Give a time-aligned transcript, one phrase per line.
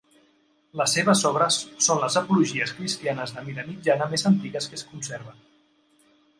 [0.79, 1.57] Les seves obres
[1.89, 5.41] són les apologies cristianes de mida mitjana més antigues que es conserven.